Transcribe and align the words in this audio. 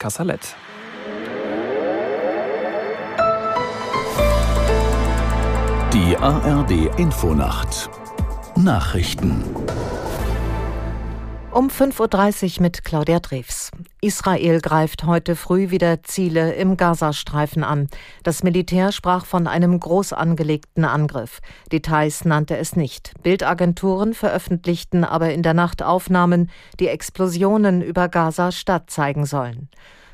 Kassalet. 0.00 0.56
Die 5.92 6.16
ARD 6.16 6.98
Infonacht 6.98 7.90
Nachrichten 8.56 9.44
um 11.52 11.68
5.30 11.68 12.56
Uhr 12.56 12.62
mit 12.62 12.82
Claudia 12.82 13.20
Drews. 13.20 13.70
Israel 14.02 14.60
greift 14.62 15.04
heute 15.04 15.36
früh 15.36 15.68
wieder 15.68 16.02
Ziele 16.02 16.54
im 16.54 16.78
Gazastreifen 16.78 17.62
an. 17.62 17.88
Das 18.22 18.42
Militär 18.42 18.92
sprach 18.92 19.26
von 19.26 19.46
einem 19.46 19.78
groß 19.78 20.14
angelegten 20.14 20.86
Angriff. 20.86 21.40
Details 21.70 22.24
nannte 22.24 22.56
es 22.56 22.76
nicht. 22.76 23.12
Bildagenturen 23.22 24.14
veröffentlichten 24.14 25.04
aber 25.04 25.34
in 25.34 25.42
der 25.42 25.52
Nacht 25.52 25.82
Aufnahmen, 25.82 26.50
die 26.78 26.88
Explosionen 26.88 27.82
über 27.82 28.08
Gaza-Stadt 28.08 28.88
zeigen 28.88 29.26
sollen. 29.26 29.68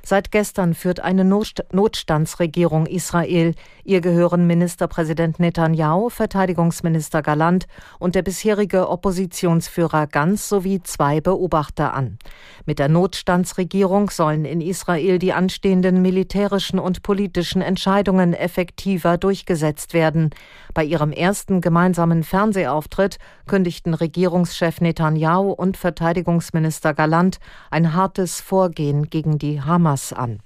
Seit 0.08 0.30
gestern 0.30 0.74
führt 0.74 1.00
eine 1.00 1.24
Notstandsregierung 1.24 2.86
Israel. 2.86 3.56
Ihr 3.82 4.00
gehören 4.00 4.46
Ministerpräsident 4.46 5.40
Netanyahu, 5.40 6.10
Verteidigungsminister 6.10 7.22
Galant 7.22 7.66
und 7.98 8.14
der 8.14 8.22
bisherige 8.22 8.88
Oppositionsführer 8.88 10.06
Gantz 10.06 10.48
sowie 10.48 10.80
zwei 10.80 11.20
Beobachter 11.20 11.92
an. 11.92 12.18
Mit 12.66 12.78
der 12.78 12.88
Notstandsregierung 12.88 14.08
sollen 14.10 14.44
in 14.44 14.60
Israel 14.60 15.18
die 15.18 15.32
anstehenden 15.32 16.02
militärischen 16.02 16.78
und 16.78 17.02
politischen 17.02 17.60
Entscheidungen 17.60 18.32
effektiver 18.32 19.18
durchgesetzt 19.18 19.92
werden. 19.92 20.30
Bei 20.72 20.84
ihrem 20.84 21.10
ersten 21.10 21.60
gemeinsamen 21.60 22.22
Fernsehauftritt 22.22 23.18
kündigten 23.48 23.92
Regierungschef 23.92 24.80
Netanyahu 24.80 25.50
und 25.50 25.76
Verteidigungsminister 25.76 26.94
Galant 26.94 27.38
ein 27.72 27.92
hartes 27.92 28.40
Vorgehen 28.40 29.10
gegen 29.10 29.38
die 29.38 29.62
Hamas 29.96 30.12
an. 30.12 30.40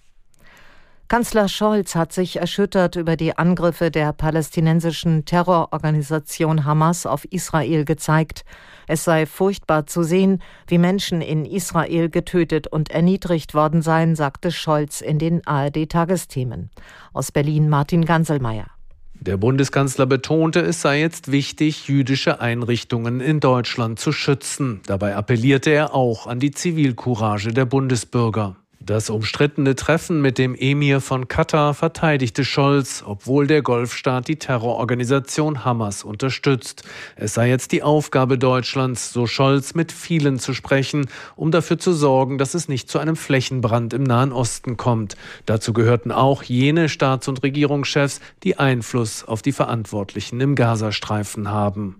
Kanzler 1.08 1.48
Scholz 1.48 1.96
hat 1.96 2.12
sich 2.12 2.36
erschüttert 2.36 2.94
über 2.94 3.16
die 3.16 3.36
Angriffe 3.36 3.90
der 3.90 4.12
palästinensischen 4.12 5.24
Terrororganisation 5.24 6.64
Hamas 6.64 7.04
auf 7.04 7.24
Israel 7.24 7.84
gezeigt. 7.84 8.44
Es 8.86 9.02
sei 9.02 9.26
furchtbar 9.26 9.86
zu 9.88 10.04
sehen, 10.04 10.40
wie 10.68 10.78
Menschen 10.78 11.20
in 11.20 11.44
Israel 11.44 12.10
getötet 12.10 12.68
und 12.68 12.92
erniedrigt 12.92 13.54
worden 13.54 13.82
seien, 13.82 14.14
sagte 14.14 14.52
Scholz 14.52 15.00
in 15.00 15.18
den 15.18 15.44
ARD-Tagesthemen. 15.44 16.70
Aus 17.12 17.32
Berlin 17.32 17.68
Martin 17.68 18.04
Ganselmeier. 18.04 18.66
Der 19.14 19.36
Bundeskanzler 19.36 20.06
betonte, 20.06 20.60
es 20.60 20.80
sei 20.80 21.00
jetzt 21.00 21.32
wichtig, 21.32 21.88
jüdische 21.88 22.40
Einrichtungen 22.40 23.20
in 23.20 23.40
Deutschland 23.40 23.98
zu 23.98 24.12
schützen. 24.12 24.80
Dabei 24.86 25.16
appellierte 25.16 25.70
er 25.70 25.92
auch 25.92 26.28
an 26.28 26.38
die 26.38 26.52
Zivilcourage 26.52 27.52
der 27.52 27.64
Bundesbürger. 27.64 28.56
Das 28.82 29.10
umstrittene 29.10 29.76
Treffen 29.76 30.22
mit 30.22 30.38
dem 30.38 30.54
Emir 30.54 31.02
von 31.02 31.28
Katar 31.28 31.74
verteidigte 31.74 32.46
Scholz, 32.46 33.04
obwohl 33.06 33.46
der 33.46 33.60
Golfstaat 33.60 34.26
die 34.26 34.36
Terrororganisation 34.36 35.66
Hamas 35.66 36.02
unterstützt. 36.02 36.82
Es 37.14 37.34
sei 37.34 37.50
jetzt 37.50 37.72
die 37.72 37.82
Aufgabe 37.82 38.38
Deutschlands, 38.38 39.12
so 39.12 39.26
Scholz, 39.26 39.74
mit 39.74 39.92
vielen 39.92 40.38
zu 40.38 40.54
sprechen, 40.54 41.10
um 41.36 41.50
dafür 41.50 41.78
zu 41.78 41.92
sorgen, 41.92 42.38
dass 42.38 42.54
es 42.54 42.68
nicht 42.68 42.88
zu 42.88 42.98
einem 42.98 43.16
Flächenbrand 43.16 43.92
im 43.92 44.02
Nahen 44.02 44.32
Osten 44.32 44.78
kommt. 44.78 45.14
Dazu 45.44 45.74
gehörten 45.74 46.10
auch 46.10 46.42
jene 46.42 46.88
Staats- 46.88 47.28
und 47.28 47.42
Regierungschefs, 47.42 48.20
die 48.44 48.58
Einfluss 48.58 49.24
auf 49.24 49.42
die 49.42 49.52
Verantwortlichen 49.52 50.40
im 50.40 50.54
Gazastreifen 50.54 51.50
haben. 51.50 51.96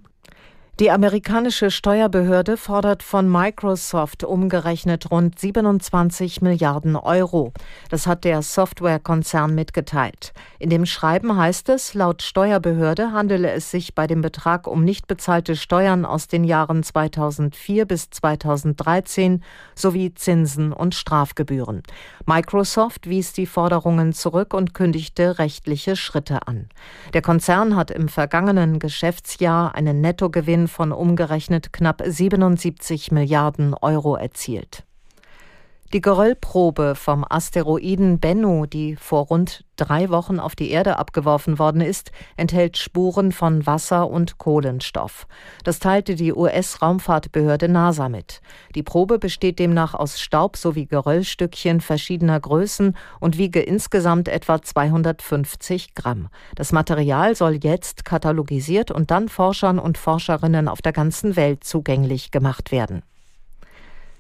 Die 0.81 0.91
amerikanische 0.91 1.71
Steuerbehörde 1.71 2.57
fordert 2.57 3.03
von 3.03 3.31
Microsoft 3.31 4.25
umgerechnet 4.25 5.11
rund 5.11 5.39
27 5.39 6.41
Milliarden 6.41 6.97
Euro. 6.97 7.53
Das 7.91 8.07
hat 8.07 8.25
der 8.25 8.41
Softwarekonzern 8.41 9.55
mitgeteilt. 9.55 10.33
In 10.59 10.71
dem 10.71 10.87
Schreiben 10.87 11.37
heißt 11.37 11.69
es, 11.69 11.93
laut 11.93 12.23
Steuerbehörde 12.23 13.13
handele 13.13 13.51
es 13.51 13.71
sich 13.71 13.95
bei 13.95 14.07
dem 14.07 14.23
Betrag 14.23 14.67
um 14.67 14.83
nicht 14.83 15.07
bezahlte 15.07 15.55
Steuern 15.55 16.07
aus 16.07 16.29
den 16.29 16.45
Jahren 16.45 16.83
2004 16.83 17.85
bis 17.85 18.09
2013 18.09 19.43
sowie 19.75 20.15
Zinsen 20.15 20.73
und 20.73 20.95
Strafgebühren. 20.95 21.83
Microsoft 22.25 23.07
wies 23.07 23.35
die 23.35 23.45
Forderungen 23.45 24.15
zurück 24.15 24.55
und 24.55 24.73
kündigte 24.73 25.39
rechtliche 25.39 25.95
Schritte 25.95 26.47
an. 26.49 26.71
Der 27.13 27.21
Konzern 27.21 27.77
hat 27.77 27.91
im 27.91 28.09
vergangenen 28.09 28.79
Geschäftsjahr 28.79 29.75
einen 29.75 30.01
Nettogewinn 30.01 30.69
von 30.71 30.93
umgerechnet 30.93 31.73
knapp 31.73 32.03
77 32.05 33.13
Milliarden 33.13 33.75
Euro 33.75 34.17
erzielt. 34.17 34.85
Die 35.93 36.01
Geröllprobe 36.01 36.95
vom 36.95 37.25
Asteroiden 37.29 38.21
Bennu, 38.21 38.67
die 38.67 38.95
vor 38.95 39.27
rund 39.27 39.65
drei 39.75 40.09
Wochen 40.11 40.39
auf 40.39 40.55
die 40.55 40.71
Erde 40.71 41.01
abgeworfen 41.01 41.59
worden 41.59 41.81
ist, 41.81 42.13
enthält 42.37 42.77
Spuren 42.77 43.33
von 43.33 43.67
Wasser 43.67 44.09
und 44.09 44.39
Kohlenstoff. 44.39 45.27
Das 45.65 45.81
teilte 45.81 46.15
die 46.15 46.33
US-Raumfahrtbehörde 46.33 47.69
NASA 47.69 48.09
mit. 48.09 48.41
Die 48.77 48.85
Probe 48.85 49.19
besteht 49.19 49.59
demnach 49.59 49.95
aus 49.95 50.21
Staub 50.21 50.57
sowie 50.57 50.87
Geröllstückchen 50.87 51.81
verschiedener 51.81 52.39
Größen 52.39 52.97
und 53.19 53.37
wiege 53.37 53.59
insgesamt 53.61 54.29
etwa 54.29 54.63
250 54.63 55.97
Gramm. 55.97 56.29
Das 56.55 56.71
Material 56.71 57.35
soll 57.35 57.59
jetzt 57.65 58.05
katalogisiert 58.05 58.93
und 58.93 59.11
dann 59.11 59.29
Forschern 59.29 59.81
und 59.81 59.99
Forscherinnen 59.99 60.69
auf 60.69 60.83
der 60.83 60.93
ganzen 60.93 61.35
Welt 61.35 61.65
zugänglich 61.65 62.31
gemacht 62.31 62.71
werden. 62.71 63.03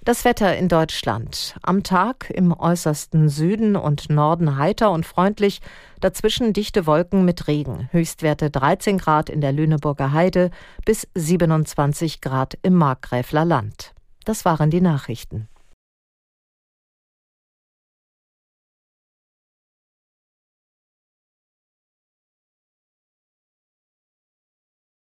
Das 0.02 0.24
Wetter 0.24 0.56
in 0.56 0.68
Deutschland. 0.68 1.56
Am 1.60 1.82
Tag 1.82 2.30
im 2.30 2.58
äußersten 2.58 3.28
Süden 3.28 3.76
und 3.76 4.08
Norden 4.08 4.56
heiter 4.56 4.92
und 4.92 5.04
freundlich, 5.04 5.60
dazwischen 6.00 6.54
dichte 6.54 6.86
Wolken 6.86 7.26
mit 7.26 7.48
Regen. 7.48 7.90
Höchstwerte 7.92 8.50
13 8.50 8.96
Grad 8.96 9.28
in 9.28 9.42
der 9.42 9.52
Lüneburger 9.52 10.12
Heide 10.12 10.52
bis 10.86 11.06
27 11.14 12.22
Grad 12.22 12.56
im 12.62 12.76
Markgräfler 12.76 13.44
Land. 13.44 13.92
Das 14.24 14.46
waren 14.46 14.70
die 14.70 14.80
Nachrichten. 14.80 15.49